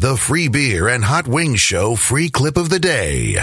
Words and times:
The 0.00 0.16
Free 0.16 0.46
Beer 0.46 0.86
and 0.86 1.02
Hot 1.02 1.26
Wings 1.26 1.60
Show 1.60 1.96
free 1.96 2.30
clip 2.30 2.56
of 2.56 2.68
the 2.68 2.78
day. 2.78 3.36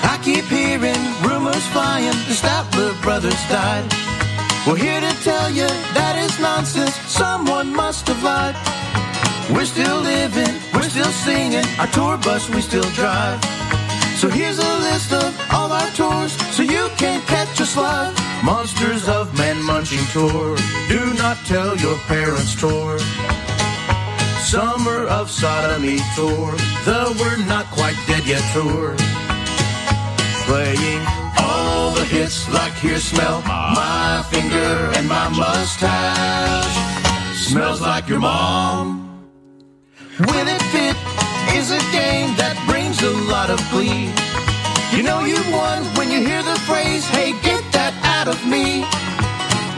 I 0.00 0.18
keep 0.24 0.46
hearing 0.46 0.96
rumors 1.20 1.66
flying, 1.68 2.16
the 2.24 2.32
Statler 2.32 2.98
brothers 3.02 3.34
died. 3.50 3.84
We're 4.66 4.76
here 4.78 4.98
to 4.98 5.12
tell 5.22 5.50
you 5.50 5.68
that 5.92 6.16
is 6.24 6.40
nonsense, 6.40 6.94
someone 7.04 7.76
must 7.76 8.08
have 8.08 8.24
lied. 8.24 8.56
We're 9.54 9.66
still 9.66 10.00
living, 10.00 10.54
we're 10.72 10.88
still 10.88 11.12
singing, 11.12 11.66
our 11.78 11.86
tour 11.88 12.16
bus 12.16 12.48
we 12.48 12.62
still 12.62 12.88
drive. 12.96 13.38
So 14.18 14.28
here's 14.28 14.58
a 14.58 14.78
list 14.78 15.12
of 15.12 15.30
all 15.52 15.70
our 15.70 15.90
tours, 15.92 16.32
so 16.52 16.64
you 16.64 16.88
can 16.96 17.20
catch 17.28 17.60
us 17.60 17.76
live. 17.76 18.12
Monsters 18.42 19.08
of 19.08 19.32
Men 19.38 19.62
Munching 19.62 20.04
Tour, 20.12 20.56
do 20.88 21.14
not 21.14 21.36
tell 21.46 21.76
your 21.76 21.96
parents 22.10 22.56
tour. 22.56 22.98
Summer 24.42 25.06
of 25.06 25.30
Sodomy 25.30 26.00
Tour, 26.16 26.50
the 26.84 27.16
We're 27.20 27.46
Not 27.46 27.66
Quite 27.66 27.94
Dead 28.08 28.26
Yet 28.26 28.42
Tour. 28.52 28.96
Playing 30.50 31.02
all 31.38 31.92
the 31.92 32.04
hits 32.04 32.52
like 32.52 32.74
Here 32.74 32.98
Smell 32.98 33.40
My 33.42 34.26
Finger 34.32 34.90
and 34.96 35.06
My 35.08 35.28
Mustache. 35.28 36.76
Smells 37.36 37.80
like 37.80 38.08
your 38.08 38.18
mom. 38.18 39.30
Win 40.18 40.48
It 40.48 40.62
Fit 40.72 40.96
is 41.56 41.70
a 41.70 41.78
game 41.92 42.34
that 42.36 42.47
lot 43.28 43.50
of 43.50 43.60
glee. 43.70 44.10
You 44.96 45.02
know 45.02 45.24
you've 45.24 45.52
won 45.52 45.84
when 45.96 46.10
you 46.10 46.20
hear 46.20 46.42
the 46.42 46.58
phrase, 46.66 47.04
hey, 47.08 47.32
get 47.42 47.62
that 47.72 47.92
out 48.02 48.26
of 48.26 48.40
me. 48.48 48.80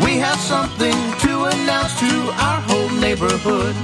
We 0.05 0.19
have 0.19 0.39
something 0.39 0.97
to 1.27 1.33
announce 1.51 1.98
to 1.98 2.12
our 2.39 2.61
whole 2.71 2.91
neighborhood. 3.01 3.75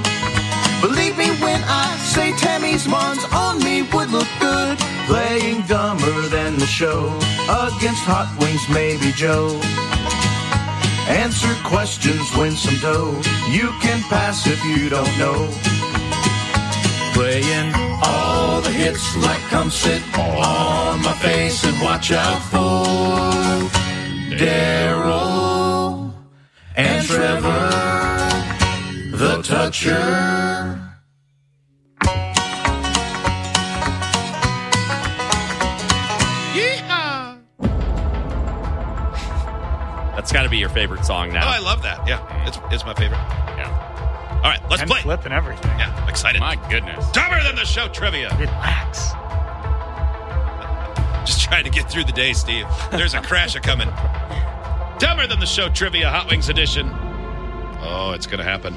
Believe 0.81 1.17
me 1.17 1.27
when 1.43 1.61
I 1.67 1.97
say 1.99 2.31
Tammy's 2.37 2.87
Mons 2.87 3.23
on 3.33 3.59
me 3.59 3.83
would 3.93 4.09
look 4.09 4.27
good. 4.39 4.77
Playing 5.05 5.61
dumber 5.67 6.21
than 6.29 6.57
the 6.57 6.65
show 6.65 7.07
against 7.49 8.03
Hot 8.07 8.29
Wings, 8.39 8.63
maybe 8.69 9.11
Joe. 9.11 9.59
Answer 11.11 11.53
questions, 11.63 12.23
win 12.37 12.51
some 12.51 12.79
dough. 12.79 13.19
You 13.51 13.67
can 13.81 14.01
pass 14.07 14.47
if 14.47 14.63
you 14.63 14.89
don't 14.89 15.17
know. 15.17 15.66
Playing 17.17 17.73
all 18.03 18.61
the 18.61 18.69
hits 18.69 19.15
like 19.17 19.41
come 19.49 19.71
sit 19.71 20.03
on 20.17 21.01
my 21.01 21.13
face 21.13 21.63
and 21.63 21.81
watch 21.81 22.11
out 22.11 22.41
for 22.51 22.85
Daryl 24.37 26.13
and 26.75 27.03
Trevor, 27.07 27.69
the 29.17 29.41
toucher. 29.41 30.83
That's 40.15 40.31
got 40.31 40.43
to 40.43 40.49
be 40.49 40.57
your 40.57 40.69
favorite 40.69 41.05
song 41.05 41.29
Oh, 41.29 41.33
now. 41.33 41.47
I 41.47 41.59
love 41.59 41.83
that. 41.83 42.05
Yeah, 42.07 42.47
it's, 42.47 42.59
it's 42.71 42.83
my 42.85 42.93
favorite. 42.95 43.19
Yeah. 44.37 44.43
All 44.43 44.51
right, 44.51 44.61
let's 44.69 44.81
and 44.81 44.91
play. 44.91 45.01
flip 45.01 45.25
and 45.25 45.33
everything. 45.33 45.71
Yeah, 45.77 45.93
I'm 46.01 46.09
excited. 46.09 46.39
My 46.39 46.55
goodness. 46.69 47.09
Dumber 47.11 47.41
than 47.43 47.55
the 47.55 47.65
show 47.65 47.87
trivia. 47.89 48.29
Relax. 48.37 49.11
Just 51.25 51.41
trying 51.41 51.65
to 51.65 51.69
get 51.69 51.89
through 51.91 52.05
the 52.05 52.11
day, 52.13 52.33
Steve. 52.33 52.65
There's 52.91 53.13
a 53.13 53.21
crash 53.21 53.55
a 53.55 53.59
coming. 53.59 53.89
Dumber 54.99 55.27
than 55.27 55.39
the 55.39 55.45
show 55.45 55.69
trivia, 55.69 56.09
Hot 56.09 56.29
Wings 56.29 56.49
edition. 56.49 56.89
Oh, 57.81 58.13
it's 58.15 58.25
going 58.27 58.39
to 58.39 58.43
happen. 58.43 58.73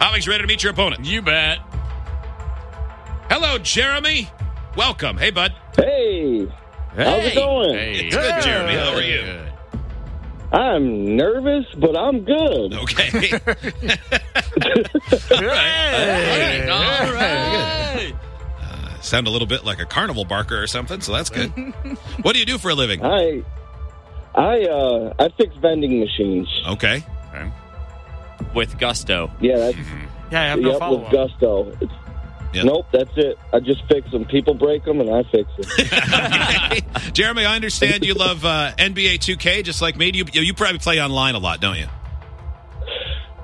Hot 0.00 0.12
Wings 0.12 0.26
ready 0.26 0.42
to 0.42 0.46
meet 0.48 0.62
your 0.62 0.72
opponent. 0.72 1.04
You 1.04 1.20
bet. 1.22 1.58
Hello, 3.30 3.58
Jeremy. 3.58 4.30
Welcome. 4.76 5.18
Hey, 5.18 5.30
bud. 5.30 5.52
Hey, 5.76 6.46
how's 6.94 7.24
it 7.24 7.34
going? 7.34 7.74
Hey. 7.74 7.92
It's 8.06 8.14
good, 8.14 8.42
Jeremy. 8.42 8.74
How 8.74 8.94
are 8.94 9.02
you? 9.02 9.20
Good. 9.22 9.52
I'm 10.52 11.16
nervous, 11.16 11.66
but 11.76 11.96
I'm 11.96 12.20
good. 12.24 12.72
Okay. 12.74 13.30
All 15.32 15.42
right. 15.42 16.68
All 16.70 17.12
right. 17.12 18.14
Sound 19.00 19.26
a 19.26 19.30
little 19.30 19.46
bit 19.46 19.64
like 19.64 19.80
a 19.80 19.84
carnival 19.86 20.24
barker 20.24 20.60
or 20.62 20.66
something, 20.66 21.00
so 21.00 21.12
that's 21.12 21.30
good. 21.30 21.50
what 22.22 22.32
do 22.34 22.38
you 22.40 22.46
do 22.46 22.58
for 22.58 22.70
a 22.70 22.74
living? 22.74 23.04
I, 23.04 23.42
I, 24.34 24.62
uh, 24.64 25.14
I 25.18 25.28
fix 25.36 25.54
vending 25.56 26.00
machines. 26.00 26.48
Okay. 26.68 27.04
With 28.54 28.78
gusto. 28.78 29.30
Yeah, 29.40 29.56
that's 29.58 29.76
Yeah, 30.30 30.42
I 30.42 30.44
have 30.46 30.60
no 30.60 30.70
yep, 30.70 30.78
follow 30.78 30.98
with 30.98 31.06
up. 31.06 31.12
gusto. 31.30 31.76
It's, 31.80 31.92
Yep. 32.52 32.64
Nope, 32.64 32.86
that's 32.92 33.10
it. 33.16 33.38
I 33.52 33.60
just 33.60 33.84
fix 33.86 34.10
them. 34.10 34.24
People 34.24 34.54
break 34.54 34.84
them, 34.84 35.00
and 35.00 35.10
I 35.10 35.22
fix 35.24 35.50
them. 35.56 36.80
Jeremy, 37.12 37.44
I 37.44 37.54
understand 37.54 38.04
you 38.04 38.14
love 38.14 38.44
uh, 38.44 38.72
NBA 38.78 39.18
2K 39.18 39.62
just 39.64 39.82
like 39.82 39.96
me. 39.96 40.10
You, 40.14 40.24
you 40.32 40.54
probably 40.54 40.78
play 40.78 41.02
online 41.02 41.34
a 41.34 41.38
lot, 41.38 41.60
don't 41.60 41.76
you? 41.76 41.86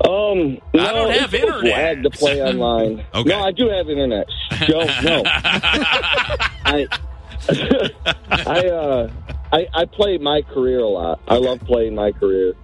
Um, 0.08 0.58
I 0.74 0.92
don't 0.92 1.12
have 1.12 1.32
internet. 1.34 2.02
To 2.02 2.10
play 2.10 2.42
online. 2.48 3.04
Okay. 3.14 3.28
No, 3.28 3.40
I 3.40 3.52
do 3.52 3.68
have 3.68 3.88
internet. 3.88 4.26
Joe, 4.66 4.84
no. 5.02 5.22
I, 5.26 6.88
I, 8.30 8.69
uh, 8.69 9.10
I, 9.52 9.66
I 9.74 9.84
play 9.84 10.19
my 10.19 10.42
career 10.42 10.80
a 10.80 10.88
lot. 10.88 11.20
I 11.28 11.36
love 11.36 11.60
playing 11.60 11.94
my 11.94 12.12
career. 12.12 12.54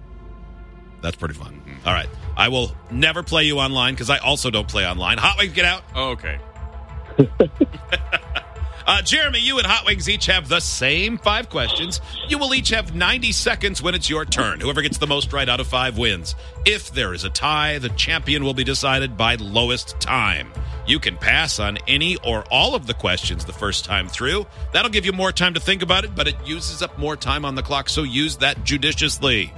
That's 1.01 1.15
pretty 1.15 1.35
fun. 1.35 1.61
All 1.85 1.93
right. 1.93 2.09
I 2.39 2.47
will 2.47 2.71
never 2.89 3.21
play 3.21 3.43
you 3.43 3.59
online 3.59 3.93
because 3.93 4.09
I 4.09 4.17
also 4.19 4.49
don't 4.49 4.67
play 4.67 4.87
online. 4.87 5.17
Hot 5.17 5.37
Wings, 5.37 5.53
get 5.53 5.65
out. 5.65 5.83
Okay. 5.95 6.39
Uh, 8.87 9.03
Jeremy, 9.03 9.37
you 9.39 9.59
and 9.59 9.67
Hot 9.67 9.85
Wings 9.85 10.09
each 10.09 10.25
have 10.25 10.49
the 10.49 10.59
same 10.59 11.19
five 11.19 11.47
questions. 11.47 12.01
You 12.27 12.39
will 12.39 12.55
each 12.55 12.69
have 12.69 12.95
90 12.95 13.31
seconds 13.33 13.83
when 13.83 13.93
it's 13.93 14.09
your 14.09 14.25
turn. 14.25 14.59
Whoever 14.59 14.81
gets 14.81 14.97
the 14.97 15.05
most 15.05 15.31
right 15.31 15.47
out 15.47 15.59
of 15.59 15.67
five 15.67 15.99
wins. 15.99 16.33
If 16.65 16.91
there 16.91 17.13
is 17.13 17.23
a 17.23 17.29
tie, 17.29 17.77
the 17.77 17.89
champion 17.89 18.43
will 18.43 18.55
be 18.55 18.63
decided 18.63 19.15
by 19.15 19.35
lowest 19.35 19.99
time. 19.99 20.51
You 20.87 20.97
can 20.97 21.17
pass 21.17 21.59
on 21.59 21.77
any 21.87 22.17
or 22.25 22.45
all 22.49 22.73
of 22.73 22.87
the 22.87 22.95
questions 22.95 23.45
the 23.45 23.53
first 23.53 23.85
time 23.85 24.07
through. 24.07 24.47
That'll 24.73 24.89
give 24.89 25.05
you 25.05 25.13
more 25.13 25.31
time 25.31 25.53
to 25.53 25.59
think 25.59 25.83
about 25.83 26.03
it, 26.03 26.15
but 26.15 26.27
it 26.27 26.35
uses 26.43 26.81
up 26.81 26.97
more 26.97 27.15
time 27.15 27.45
on 27.45 27.53
the 27.53 27.61
clock, 27.61 27.89
so 27.89 28.01
use 28.01 28.37
that 28.37 28.63
judiciously. 28.63 29.53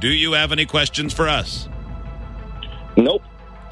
Do 0.00 0.08
you 0.08 0.32
have 0.32 0.50
any 0.50 0.64
questions 0.64 1.12
for 1.12 1.28
us? 1.28 1.68
Nope. 2.96 3.22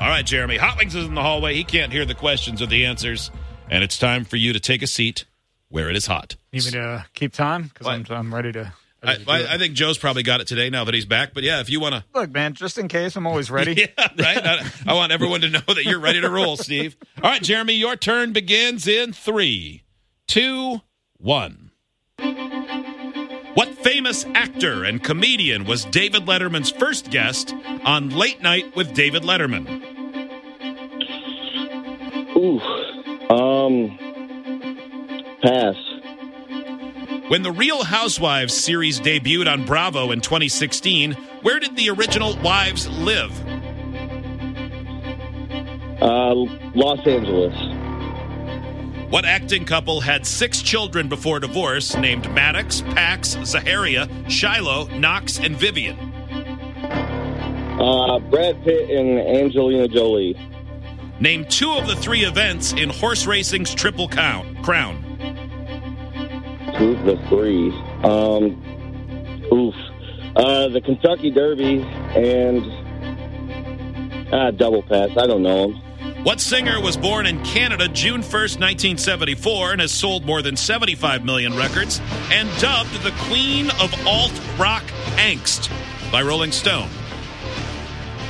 All 0.01 0.09
right, 0.09 0.25
Jeremy. 0.25 0.57
Hot 0.57 0.79
Wings 0.79 0.95
is 0.95 1.07
in 1.07 1.15
the 1.15 1.23
hallway. 1.23 1.55
He 1.55 1.65
can't 1.65 1.93
hear 1.93 2.07
the 2.07 2.15
questions 2.15 2.63
or 2.63 2.67
the 2.67 2.87
answers. 2.87 3.31
And 3.69 3.85
it's 3.85 3.99
time 3.99 4.25
for 4.25 4.37
you 4.37 4.53
to 4.53 4.61
take 4.61 4.83
a 4.83 4.87
seat 4.87 5.27
where 5.69 5.91
it 5.91 5.97
is 5.97 6.07
hot. 6.07 6.37
Need 6.53 6.65
me 6.65 6.71
to 6.73 7.07
keep 7.15 7.33
time 7.33 7.65
because 7.65 7.87
I'm, 7.87 8.05
I'm 8.09 8.35
ready 8.35 8.53
to. 8.53 8.73
I, 9.03 9.07
ready 9.07 9.19
to 9.21 9.25
do 9.25 9.31
I. 9.31 9.55
I 9.55 9.59
think 9.59 9.75
Joe's 9.75 9.99
probably 9.99 10.23
got 10.23 10.41
it 10.41 10.47
today 10.47 10.71
now 10.71 10.85
that 10.85 10.95
he's 10.95 11.05
back. 11.05 11.35
But 11.35 11.43
yeah, 11.43 11.61
if 11.61 11.71
you 11.71 11.81
want 11.81 11.95
to. 11.95 12.05
Look, 12.15 12.31
man, 12.33 12.55
just 12.55 12.79
in 12.79 12.89
case, 12.89 13.15
I'm 13.15 13.27
always 13.27 13.51
ready. 13.51 13.89
Yeah, 13.99 14.09
right? 14.19 14.47
I, 14.47 14.71
I 14.89 14.95
want 14.95 15.13
everyone 15.13 15.43
to 15.43 15.51
know 15.51 15.61
that 15.67 15.85
you're 15.85 16.01
ready 16.01 16.21
to 16.21 16.31
roll, 16.31 16.57
Steve. 16.57 16.97
All 17.23 17.31
right, 17.31 17.43
Jeremy, 17.43 17.75
your 17.75 17.97
turn 17.97 18.33
begins 18.33 18.89
in 18.89 19.13
three, 19.13 19.85
two, 20.27 20.81
one. 21.19 21.70
What 23.55 23.69
famous 23.83 24.25
actor 24.35 24.85
and 24.85 25.03
comedian 25.03 25.65
was 25.65 25.85
David 25.85 26.27
Letterman's 26.27 26.71
first 26.71 27.11
guest 27.11 27.53
on 27.85 28.11
Late 28.11 28.41
Night 28.41 28.77
with 28.77 28.95
David 28.95 29.23
Letterman? 29.25 29.67
Ooh. 32.37 32.61
Um. 33.35 33.99
Pass. 35.43 35.75
When 37.29 37.43
the 37.43 37.53
Real 37.53 37.83
Housewives 37.83 38.55
series 38.55 39.01
debuted 39.01 39.51
on 39.51 39.65
Bravo 39.65 40.13
in 40.13 40.21
2016, 40.21 41.13
where 41.43 41.59
did 41.59 41.75
the 41.77 41.91
original 41.91 42.37
wives 42.43 42.89
live? 42.89 43.33
Uh, 46.01 46.35
Los 46.75 47.07
Angeles. 47.07 47.80
What 49.11 49.25
acting 49.25 49.65
couple 49.65 50.01
had 50.01 50.25
six 50.25 50.63
children 50.63 51.09
before 51.09 51.41
divorce 51.41 51.97
named 51.97 52.33
Maddox, 52.33 52.83
Pax, 52.83 53.35
Zaharia, 53.39 54.09
Shiloh, 54.31 54.87
Knox, 54.97 55.41
and 55.41 55.57
Vivienne? 55.57 55.99
Uh, 57.81 58.21
Brad 58.21 58.63
Pitt 58.63 58.89
and 58.89 59.19
Angelina 59.19 59.89
Jolie. 59.89 60.39
Name 61.19 61.45
two 61.47 61.73
of 61.73 61.89
the 61.89 61.97
three 61.97 62.21
events 62.21 62.73
in 62.73 62.89
horse 62.89 63.27
racing's 63.27 63.75
Triple 63.75 64.07
Count 64.07 64.63
Crown. 64.63 65.03
Two 66.79 66.93
of 66.93 67.05
the 67.05 67.21
three. 67.29 67.73
Um, 68.05 68.63
oof. 69.53 69.75
Uh, 70.37 70.69
the 70.69 70.81
Kentucky 70.81 71.33
Derby 71.33 71.83
and 72.15 72.63
uh, 74.33 74.53
double 74.53 74.85
pass. 74.85 75.11
I 75.17 75.27
don't 75.27 75.43
know 75.43 75.73
them. 75.73 75.90
What 76.23 76.39
singer 76.39 76.79
was 76.83 76.99
born 76.99 77.25
in 77.25 77.43
Canada 77.45 77.89
June 77.89 78.21
1st, 78.21 78.61
1974, 78.61 79.73
and 79.73 79.81
has 79.81 79.91
sold 79.91 80.27
more 80.27 80.43
than 80.43 80.55
75 80.55 81.25
million 81.25 81.57
records, 81.57 81.99
and 82.31 82.47
dubbed 82.61 82.93
the 83.03 83.13
Queen 83.21 83.71
of 83.81 84.07
Alt 84.07 84.39
Rock 84.59 84.83
Angst 85.17 85.71
by 86.13 86.21
Rolling 86.21 86.53
Stone? 86.53 86.91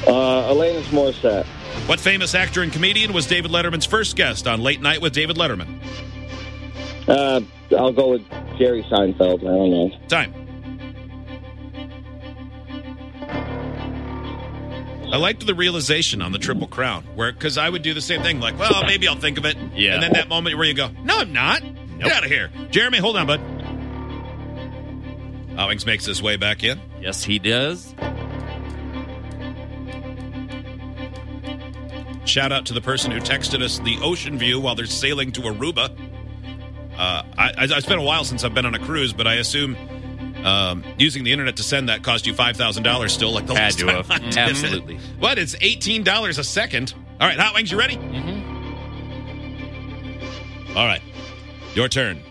Uh, 0.06 0.52
Alanis 0.52 0.84
Morissette. 0.84 1.44
What 1.88 1.98
famous 1.98 2.32
actor 2.37 2.62
and 2.62 2.72
comedian 2.72 3.12
was 3.12 3.26
David 3.26 3.50
Letterman's 3.50 3.87
first 3.87 4.14
guest 4.14 4.46
on 4.46 4.60
Late 4.60 4.81
Night 4.81 5.00
with 5.00 5.12
David 5.12 5.37
Letterman? 5.37 5.81
Uh, 7.08 7.40
I'll 7.76 7.92
go 7.92 8.10
with 8.10 8.22
Jerry 8.56 8.84
Seinfeld. 8.84 9.40
I 9.40 9.46
don't 9.46 9.70
know. 9.72 9.90
Time. 10.06 10.39
I 15.12 15.17
liked 15.17 15.45
the 15.45 15.55
realization 15.55 16.23
on 16.23 16.33
the 16.33 16.39
Triple 16.39 16.69
Crown, 16.69 17.05
where 17.15 17.33
because 17.33 17.59
I 17.59 17.69
would 17.69 17.83
do 17.83 17.95
the 17.95 18.01
same 18.01 18.23
thing, 18.23 18.39
like, 18.41 18.59
well, 18.59 18.85
maybe 18.85 19.09
I'll 19.09 19.17
think 19.17 19.39
of 19.39 19.45
it, 19.45 19.57
Yeah. 19.75 19.95
and 19.95 20.03
then 20.03 20.12
that 20.12 20.29
moment 20.29 20.57
where 20.57 20.67
you 20.67 20.75
go, 20.75 20.89
no, 21.03 21.19
I'm 21.19 21.33
not. 21.33 21.62
Get 21.99 22.12
out 22.12 22.25
of 22.25 22.31
here, 22.31 22.51
Jeremy. 22.71 22.99
Hold 22.99 23.17
on, 23.17 23.27
bud. 23.27 23.41
Hot 25.57 25.69
Wings 25.69 25.85
makes 25.85 26.07
his 26.07 26.23
way 26.23 26.37
back 26.37 26.62
in. 26.65 26.81
Yes, 27.01 27.23
he 27.25 27.39
does. 27.39 27.95
Shout 32.25 32.53
out 32.53 32.67
to 32.67 32.75
the 32.75 32.81
person 32.81 33.11
who 33.11 33.19
texted 33.19 33.62
us 33.62 33.79
the 33.81 33.99
ocean 34.03 34.39
view 34.39 34.61
while 34.61 34.75
they're 34.77 34.87
sailing 34.87 35.33
to 35.33 35.41
Aruba. 35.43 35.91
Uh, 36.97 37.23
I, 37.37 37.49
I, 37.59 37.65
it's 37.65 37.87
been 37.87 37.99
a 37.99 38.03
while 38.03 38.25
since 38.25 38.45
I've 38.45 38.55
been 38.55 38.67
on 38.67 38.75
a 38.75 38.79
cruise, 38.79 39.12
but 39.12 39.27
I 39.27 39.35
assume 39.35 39.77
um, 40.44 40.84
using 40.98 41.25
the 41.25 41.32
internet 41.32 41.56
to 41.56 41.62
send 41.62 41.88
that 41.88 42.02
cost 42.02 42.26
you 42.26 42.34
five 42.34 42.56
thousand 42.56 42.82
dollars. 42.82 43.12
Still, 43.12 43.32
like 43.32 43.46
the 43.46 43.54
Had 43.54 43.62
last 43.62 43.78
to 43.81 43.87
time 43.87 43.96
have. 43.96 44.10
I 44.10 44.19
did 44.19 44.28
it. 44.28 44.38
Absolutely. 44.38 44.98
What? 45.19 45.38
It's 45.38 45.56
eighteen 45.60 46.02
dollars 46.02 46.38
a 46.38 46.44
second. 46.44 46.94
All 47.20 47.28
right, 47.28 47.38
Hot 47.38 47.54
Wings, 47.54 47.70
you 47.70 47.78
ready? 47.78 47.96
All 50.76 50.87
right, 50.87 51.02
your 51.75 51.88
turn 51.88 52.22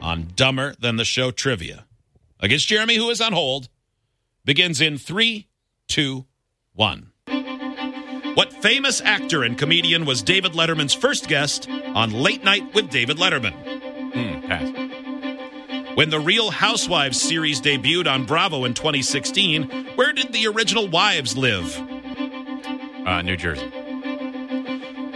on 0.00 0.28
Dumber 0.36 0.74
Than 0.78 0.96
the 0.96 1.04
Show 1.04 1.30
trivia 1.32 1.84
against 2.38 2.68
Jeremy, 2.68 2.96
who 2.96 3.10
is 3.10 3.20
on 3.20 3.32
hold. 3.32 3.68
Begins 4.44 4.80
in 4.80 4.96
three, 4.98 5.48
two, 5.88 6.26
one. 6.72 7.10
What 8.34 8.52
famous 8.52 9.00
actor 9.00 9.42
and 9.42 9.58
comedian 9.58 10.04
was 10.04 10.22
David 10.22 10.52
Letterman's 10.52 10.94
first 10.94 11.26
guest 11.26 11.68
on 11.68 12.12
Late 12.12 12.44
Night 12.44 12.72
with 12.74 12.90
David 12.90 13.16
Letterman? 13.16 13.52
Hmm, 14.12 14.46
pass. 14.46 14.85
When 15.96 16.10
the 16.10 16.20
Real 16.20 16.50
Housewives 16.50 17.18
series 17.18 17.58
debuted 17.58 18.06
on 18.06 18.26
Bravo 18.26 18.66
in 18.66 18.74
2016, 18.74 19.94
where 19.94 20.12
did 20.12 20.30
the 20.30 20.46
original 20.46 20.86
wives 20.88 21.38
live? 21.38 21.74
Uh, 23.06 23.22
New 23.22 23.34
Jersey. 23.38 23.66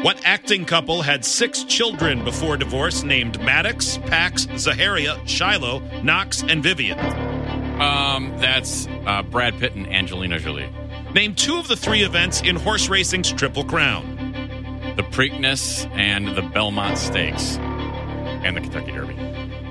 What 0.01 0.23
acting 0.25 0.65
couple 0.65 1.03
had 1.03 1.23
six 1.23 1.65
children 1.65 2.25
before 2.25 2.57
divorce 2.57 3.03
named 3.03 3.39
Maddox, 3.43 3.99
Pax, 4.07 4.47
Zaharia, 4.47 5.21
Shiloh, 5.29 5.81
Knox, 6.03 6.43
and 6.43 6.63
Vivienne? 6.63 6.99
Um, 7.79 8.33
that's 8.39 8.89
uh, 9.05 9.23
Brad 9.23 9.59
Pitt 9.59 9.75
and 9.75 9.87
Angelina 9.87 10.39
Jolie. 10.39 10.73
Name 11.15 11.35
two 11.35 11.59
of 11.59 11.69
the 11.69 11.77
three 11.77 12.05
events 12.05 12.41
in 12.41 12.57
horse 12.57 12.89
racing's 12.89 13.31
Triple 13.31 13.65
Crown. 13.65 14.17
The 14.97 15.03
Preakness 15.03 15.87
and 15.95 16.35
the 16.35 16.41
Belmont 16.41 16.97
Stakes. 16.97 17.59
And 18.43 18.57
the 18.57 18.61
Kentucky 18.61 18.93
Derby. 18.93 19.15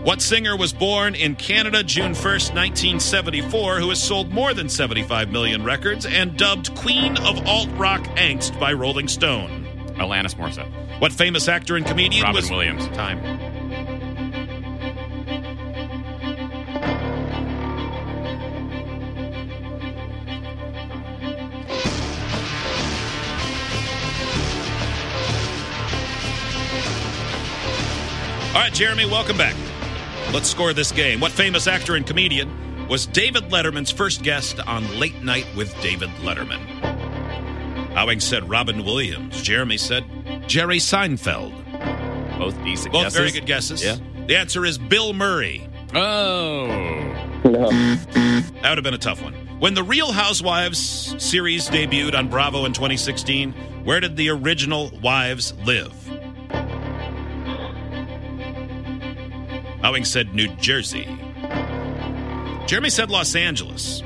What 0.04 0.22
singer 0.22 0.56
was 0.56 0.72
born 0.72 1.16
in 1.16 1.36
Canada 1.36 1.84
June 1.84 2.14
1st, 2.14 2.56
1974, 2.56 3.80
who 3.80 3.90
has 3.90 4.02
sold 4.02 4.32
more 4.32 4.54
than 4.54 4.70
75 4.70 5.30
million 5.30 5.64
records 5.64 6.06
and 6.06 6.38
dubbed 6.38 6.74
Queen 6.76 7.18
of 7.18 7.46
Alt 7.48 7.70
Rock 7.74 8.02
Angst 8.16 8.58
by 8.60 8.72
Rolling 8.74 9.08
Stone? 9.08 9.66
Alanis 9.96 10.36
Morissette. 10.36 10.72
What 11.00 11.12
famous 11.12 11.48
actor 11.48 11.76
and 11.76 11.86
comedian 11.86 12.24
Robin 12.24 12.42
was 12.42 12.50
Williams. 12.50 12.88
Time. 12.90 13.49
All 28.60 28.66
right, 28.66 28.74
Jeremy, 28.74 29.06
welcome 29.06 29.38
back. 29.38 29.56
Let's 30.34 30.50
score 30.50 30.74
this 30.74 30.92
game. 30.92 31.22
What 31.22 31.32
famous 31.32 31.66
actor 31.66 31.96
and 31.96 32.06
comedian 32.06 32.90
was 32.90 33.06
David 33.06 33.44
Letterman's 33.44 33.90
first 33.90 34.22
guest 34.22 34.60
on 34.60 35.00
Late 35.00 35.24
Night 35.24 35.46
with 35.56 35.74
David 35.82 36.10
Letterman? 36.24 36.60
Hot 37.94 38.08
Wings 38.08 38.26
said 38.26 38.50
Robin 38.50 38.84
Williams. 38.84 39.42
Jeremy 39.42 39.78
said 39.78 40.04
Jerry 40.46 40.80
Seinfeld. 40.80 41.54
Both 42.38 42.62
decent 42.66 42.92
Both 42.92 43.04
guesses. 43.04 43.18
very 43.18 43.32
good 43.32 43.46
guesses. 43.46 43.82
Yeah. 43.82 43.96
The 44.28 44.36
answer 44.36 44.66
is 44.66 44.78
Bill 44.78 45.14
Murray. 45.14 45.66
Oh. 45.96 46.68
No. 47.46 47.70
That 47.70 48.72
would 48.72 48.78
have 48.78 48.84
been 48.84 48.94
a 48.94 48.98
tough 48.98 49.24
one. 49.24 49.36
When 49.60 49.74
the 49.74 49.84
Real 49.84 50.12
Housewives 50.12 51.16
series 51.18 51.70
debuted 51.70 52.14
on 52.14 52.28
Bravo 52.28 52.66
in 52.66 52.74
2016, 52.74 53.54
where 53.86 54.02
did 54.02 54.18
the 54.18 54.28
original 54.32 54.92
wives 55.02 55.54
live? 55.64 55.94
Hot 59.82 59.94
Wings 59.94 60.10
said 60.12 60.34
New 60.36 60.48
Jersey. 60.56 61.06
Jeremy 62.68 62.90
said 62.90 63.10
Los 63.10 63.36
Angeles. 63.36 64.04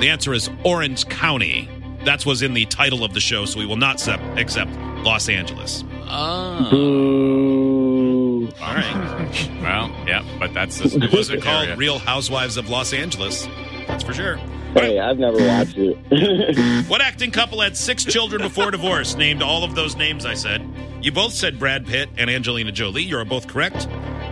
The 0.00 0.10
answer 0.10 0.32
is 0.34 0.50
Orange 0.64 1.08
County. 1.08 1.68
That 2.04 2.26
was 2.26 2.42
in 2.42 2.52
the 2.52 2.66
title 2.66 3.02
of 3.04 3.14
the 3.14 3.20
show, 3.20 3.44
so 3.46 3.58
we 3.58 3.66
will 3.66 3.76
not 3.76 3.98
sep- 3.98 4.20
accept 4.36 4.70
Los 5.04 5.28
Angeles. 5.28 5.84
Oh. 6.06 6.68
Boo. 6.70 8.48
All 8.60 8.74
right. 8.74 9.50
Well, 9.64 9.90
yeah, 10.06 10.22
but 10.38 10.52
that's 10.52 10.78
the 10.78 11.02
It 11.04 11.10
wasn't 11.12 11.42
called 11.42 11.64
area. 11.64 11.76
Real 11.76 11.98
Housewives 11.98 12.58
of 12.58 12.68
Los 12.68 12.92
Angeles. 12.92 13.48
That's 13.88 14.04
for 14.04 14.12
sure. 14.12 14.36
Hey, 14.74 14.98
I've 14.98 15.18
never 15.18 15.38
watched 15.38 15.78
it. 15.78 16.86
What 16.88 17.00
acting 17.00 17.30
couple 17.30 17.62
had 17.62 17.74
six 17.74 18.04
children 18.04 18.42
before 18.42 18.70
divorce? 18.70 19.14
Named 19.16 19.42
all 19.42 19.64
of 19.64 19.74
those 19.74 19.96
names 19.96 20.26
I 20.26 20.34
said. 20.34 20.60
You 21.04 21.12
both 21.12 21.34
said 21.34 21.58
Brad 21.58 21.86
Pitt 21.86 22.08
and 22.16 22.30
Angelina 22.30 22.72
Jolie. 22.72 23.02
You're 23.02 23.26
both 23.26 23.46
correct. 23.46 23.82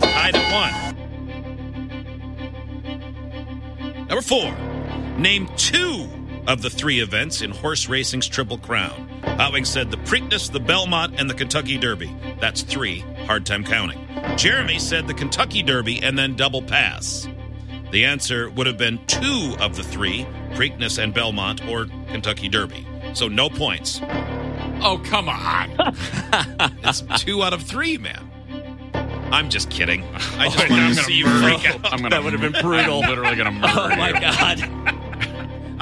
Tied 0.01 0.35
at 0.35 0.55
one. 0.55 0.73
Number 4.07 4.23
four. 4.23 4.51
Name 5.19 5.51
two 5.59 6.09
of 6.47 6.63
the 6.63 6.71
three 6.71 7.01
events 7.01 7.43
in 7.43 7.51
horse 7.51 7.91
racing's 7.91 8.27
Triple 8.27 8.57
Crown. 8.57 9.07
Hot 9.23 9.53
Wings 9.53 9.69
said 9.69 9.91
the 9.91 9.99
Preakness, 9.99 10.51
the 10.51 10.61
Belmont, 10.61 11.21
and 11.21 11.29
the 11.29 11.35
Kentucky 11.35 11.77
Derby. 11.77 12.17
That's 12.41 12.63
three. 12.63 13.01
Hard 13.27 13.45
time 13.45 13.65
counting. 13.65 13.99
Jeremy 14.39 14.79
said 14.79 15.07
the 15.07 15.13
Kentucky 15.13 15.63
Derby 15.63 16.03
and 16.03 16.19
then 16.19 16.37
double 16.37 16.63
pass. 16.63 17.29
The 17.91 18.07
answer 18.07 18.49
would 18.49 18.67
have 18.67 18.79
been 18.79 19.05
two 19.05 19.55
of 19.61 19.77
the 19.77 19.83
three, 19.83 20.27
Preakness 20.55 20.99
and 20.99 21.13
Belmont, 21.13 21.69
or 21.69 21.85
Kentucky 22.09 22.49
Derby. 22.49 22.87
So 23.13 23.29
no 23.29 23.51
points. 23.51 24.01
Oh, 24.85 25.01
come 25.05 25.29
on. 25.29 25.97
It's 26.85 27.03
two 27.23 27.43
out 27.43 27.53
of 27.53 27.63
three, 27.63 27.99
man. 27.99 28.29
I'm 29.31 29.49
just 29.49 29.71
kidding. 29.71 30.03
I 30.39 30.49
just 30.51 30.65
I'm 30.65 30.71
wanted 30.71 30.97
to 30.97 31.03
see 31.05 31.15
you 31.15 31.27
murder- 31.27 31.59
freak 31.59 31.71
out. 31.75 31.93
I'm 31.93 31.99
gonna, 31.99 32.11
That 32.11 32.25
would 32.25 32.33
have 32.33 32.43
been 32.43 32.61
brutal. 32.61 33.03
I'm 33.03 33.09
literally 33.09 33.37
going 33.37 33.47
to 33.47 33.59
murder 33.59 33.73
Oh 33.93 33.97
my 33.97 34.09
you. 34.09 34.21
god. 34.21 35.02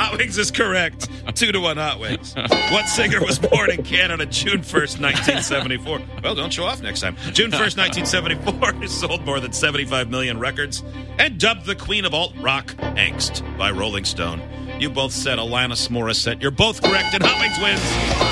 Hot 0.00 0.16
Wings 0.16 0.38
is 0.38 0.50
correct. 0.50 1.11
Two 1.35 1.52
to 1.52 1.61
one 1.61 1.76
Hot 1.76 2.00
Wings. 2.00 2.35
What 2.35 2.88
singer 2.88 3.21
was 3.21 3.38
born 3.38 3.71
in 3.71 3.83
Canada 3.83 4.25
June 4.25 4.61
1st, 4.61 4.99
1974? 4.99 6.00
Well, 6.25 6.35
don't 6.35 6.50
show 6.50 6.64
off 6.64 6.80
next 6.80 7.02
time. 7.02 7.16
June 7.35 7.50
1st, 7.50 7.76
1974, 7.76 8.87
sold 8.88 9.26
more 9.26 9.40
than 9.40 9.52
75 9.52 10.09
million 10.09 10.38
records 10.38 10.83
and 11.19 11.38
dubbed 11.38 11.66
the 11.66 11.75
Queen 11.75 12.07
of 12.07 12.14
Alt 12.14 12.33
Rock 12.40 12.69
Angst 12.97 13.42
by 13.59 13.71
Rolling 13.71 14.07
Stone. 14.07 14.40
You 14.78 14.88
both 14.88 15.12
said 15.12 15.38
Alanis 15.38 15.90
Morissette. 15.90 16.40
You're 16.40 16.50
both 16.50 16.80
correct, 16.80 17.12
and 17.12 17.23
Hot 17.23 17.38
Wings 17.38 17.59
wins 17.61 17.85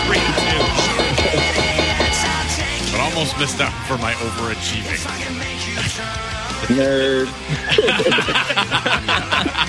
three 0.09 0.17
to 0.17 0.33
two. 0.41 0.65
But 2.93 3.01
almost 3.03 3.39
missed 3.39 3.61
out 3.61 3.75
for 3.87 3.99
my 3.99 4.15
overachieving. 4.15 5.05
Nerd. 6.69 7.29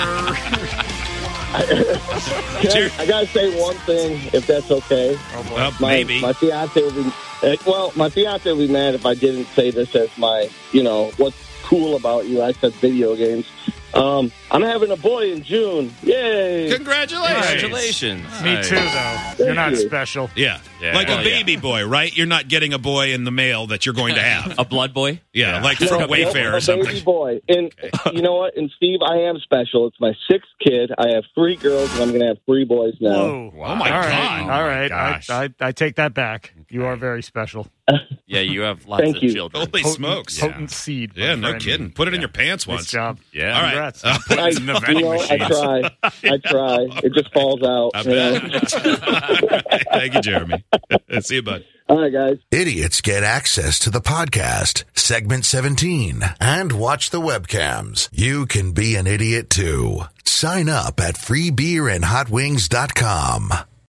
Jer- 1.67 2.91
I 2.99 3.07
gotta 3.07 3.27
say 3.27 3.61
one 3.61 3.77
thing, 3.77 4.21
if 4.33 4.47
that's 4.47 4.71
okay. 4.71 5.19
Well, 5.51 5.73
My, 5.81 5.89
maybe. 5.91 6.21
my 6.21 6.33
fiance 6.33 6.81
will 6.81 6.93
be 6.93 7.11
uh, 7.43 7.57
well. 7.67 7.93
My 7.97 8.09
fiance 8.09 8.51
will 8.51 8.59
be 8.67 8.73
mad 8.73 8.95
if 8.95 9.05
I 9.07 9.15
didn't 9.15 9.47
say 9.47 9.71
this 9.71 9.95
as 9.95 10.17
my, 10.19 10.49
you 10.73 10.83
know, 10.83 11.11
what's 11.17 11.37
cool 11.63 11.97
about 11.97 12.27
you. 12.27 12.43
I 12.43 12.53
said 12.53 12.73
video 12.75 13.17
games. 13.17 13.47
Um, 13.95 14.33
I'm 14.51 14.63
having 14.63 14.91
a 14.91 14.97
boy 14.97 15.31
in 15.33 15.43
June. 15.45 15.93
Yay! 16.03 16.71
Congratulations. 16.75 17.47
Congratulations. 17.63 18.43
Me 18.43 18.63
too, 18.63 18.75
though. 18.75 19.45
You're 19.47 19.55
not 19.55 19.71
you. 19.73 19.77
special. 19.77 20.31
Yeah. 20.35 20.61
Yeah. 20.81 20.95
Like 20.95 21.09
a 21.09 21.13
Oh, 21.15 21.17
yeah. 21.19 21.23
baby 21.23 21.57
boy, 21.57 21.87
right? 21.87 22.15
You're 22.15 22.27
not 22.27 22.49
getting 22.49 22.73
a 22.73 22.79
boy 22.79 23.13
in 23.15 23.25
the 23.25 23.31
mail 23.31 23.69
that 23.69 23.87
you're 23.87 23.95
going 23.95 24.17
to 24.17 24.21
have. 24.23 24.59
A 24.59 24.65
blood 24.65 24.93
boy? 24.93 25.21
Yeah, 25.33 25.63
like 25.63 25.81
No, 25.81 25.87
from 25.87 26.01
no, 26.01 26.07
Wayfair 26.09 26.53
a 26.53 26.57
or 26.57 26.61
something. 26.61 26.87
Baby 26.87 27.01
boy. 27.03 27.41
And 27.49 27.73
you 28.13 28.21
know 28.23 28.35
what? 28.35 28.57
And 28.57 28.71
Steve, 28.77 28.99
I 29.09 29.19
am 29.29 29.39
special. 29.39 29.87
It's 29.87 30.01
my 30.01 30.13
sixth 30.31 30.49
kid. 30.63 30.91
I 30.99 31.11
have 31.15 31.25
three 31.35 31.57
girls, 31.57 31.93
and 31.95 32.03
I'm 32.03 32.09
going 32.09 32.21
to 32.21 32.27
have 32.29 32.39
three 32.47 32.65
boys 32.65 32.95
now. 33.01 33.11
Whoa. 33.15 33.53
Oh, 33.57 33.75
my 33.77 33.91
All 33.91 34.01
right. 34.01 34.41
God. 34.47 34.51
All 34.51 34.65
right. 34.65 34.93
I. 34.93 35.21
I, 35.31 35.51
I 35.61 35.73
take 35.73 35.97
that 35.97 36.13
back. 36.15 36.53
You 36.69 36.85
are 36.87 36.97
very 36.97 37.23
special. 37.23 37.69
Yeah, 38.27 38.41
you 38.41 38.63
have 38.63 38.87
lots 38.87 39.03
Thank 39.03 39.19
of 39.19 39.23
you. 39.23 39.33
children. 39.35 39.61
Holy 39.61 39.83
Potent, 39.83 39.95
smokes. 39.95 40.39
Potent 40.41 40.71
seed. 40.71 41.13
Yeah, 41.15 41.35
no 41.35 41.49
friend. 41.51 41.63
kidding. 41.63 41.91
Put 41.93 42.09
it 42.09 42.15
in 42.15 42.21
your 42.23 42.31
pants 42.31 42.67
Nice 42.67 42.77
once. 42.79 42.91
job. 42.91 43.19
Yeah. 43.33 43.55
All 43.55 43.63
right. 43.63 43.75
Congrats. 43.93 44.05
Uh, 44.05 44.19
I, 44.31 44.51
the 44.53 44.85
you 44.89 45.01
know, 45.01 45.13
I 45.13 45.39
try. 45.39 45.91
I 46.03 46.11
try. 46.45 46.87
It 47.03 47.13
just 47.15 47.33
falls 47.33 47.63
out. 47.63 47.93
You 48.05 48.11
know? 48.13 48.39
Thank 49.93 50.15
you, 50.15 50.21
Jeremy. 50.21 50.63
See 51.21 51.37
you, 51.37 51.43
bud. 51.43 51.65
All 51.89 52.01
right, 52.01 52.13
guys. 52.13 52.39
Idiots 52.51 53.01
get 53.03 53.23
access 53.23 53.79
to 53.81 53.91
the 53.91 54.01
podcast, 54.01 54.85
segment 54.95 55.45
17, 55.45 56.23
and 56.41 56.73
watch 56.73 57.11
the 57.11 57.21
webcams. 57.21 58.09
You 58.11 58.47
can 58.47 58.73
be 58.73 58.97
an 58.97 59.07
idiot 59.07 59.51
too. 59.51 60.01
Sign 60.25 60.71
up 60.71 60.99
at 60.99 61.17
freebeerandhotwings.com. 61.17 63.53